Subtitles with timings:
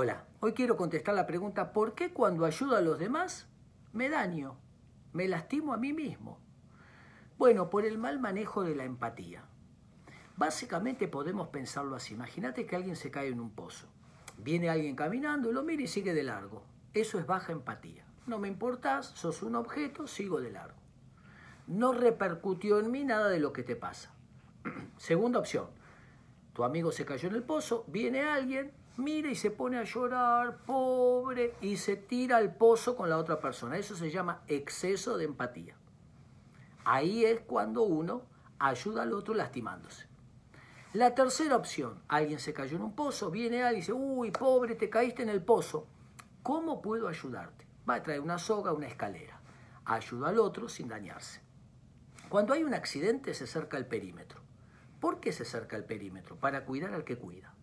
[0.00, 3.48] Hola, hoy quiero contestar la pregunta, ¿por qué cuando ayudo a los demás
[3.92, 4.56] me daño,
[5.12, 6.38] me lastimo a mí mismo?
[7.36, 9.42] Bueno, por el mal manejo de la empatía.
[10.36, 12.14] Básicamente podemos pensarlo así.
[12.14, 13.88] Imagínate que alguien se cae en un pozo.
[14.36, 16.62] Viene alguien caminando, lo mira y sigue de largo.
[16.94, 18.04] Eso es baja empatía.
[18.24, 20.78] No me importás, sos un objeto, sigo de largo.
[21.66, 24.14] No repercutió en mí nada de lo que te pasa.
[24.96, 25.66] Segunda opción.
[26.52, 30.58] Tu amigo se cayó en el pozo, viene alguien, mira y se pone a llorar,
[30.66, 33.78] pobre, y se tira al pozo con la otra persona.
[33.78, 35.76] Eso se llama exceso de empatía.
[36.84, 38.22] Ahí es cuando uno
[38.58, 40.06] ayuda al otro lastimándose.
[40.92, 44.74] La tercera opción, alguien se cayó en un pozo, viene alguien y dice, uy, pobre,
[44.74, 45.86] te caíste en el pozo.
[46.42, 47.66] ¿Cómo puedo ayudarte?
[47.88, 49.40] Va a traer una soga, una escalera.
[49.84, 51.40] Ayuda al otro sin dañarse.
[52.28, 54.40] Cuando hay un accidente se cerca el perímetro.
[54.98, 56.36] ¿Por qué se cerca el perímetro?
[56.36, 57.54] Para cuidar al que cuida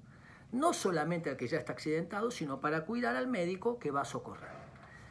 [0.56, 4.06] no solamente al que ya está accidentado, sino para cuidar al médico que va a
[4.06, 4.50] socorrer.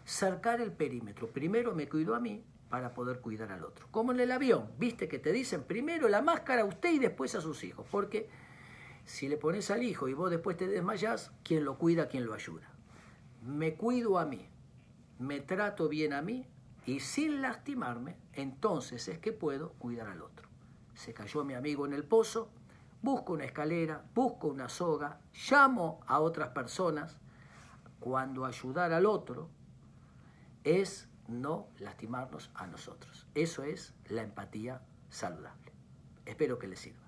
[0.05, 1.29] Cercar el perímetro.
[1.29, 3.87] Primero me cuido a mí para poder cuidar al otro.
[3.91, 7.35] Como en el avión, viste que te dicen primero la máscara a usted y después
[7.35, 8.29] a sus hijos, porque
[9.05, 12.35] si le pones al hijo y vos después te desmayás, ¿quién lo cuida, quién lo
[12.35, 12.69] ayuda?
[13.43, 14.49] Me cuido a mí,
[15.19, 16.49] me trato bien a mí
[16.87, 20.49] y sin lastimarme, entonces es que puedo cuidar al otro.
[20.95, 22.51] Se cayó mi amigo en el pozo,
[23.05, 27.19] busco una escalera, busco una soga, llamo a otras personas,
[28.01, 29.51] cuando ayudar al otro
[30.65, 33.27] es no lastimarnos a nosotros.
[33.35, 35.73] Eso es la empatía saludable.
[36.25, 37.05] Espero que les sirva.